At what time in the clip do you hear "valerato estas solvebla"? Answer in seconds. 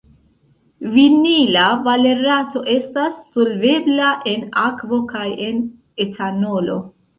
1.87-4.09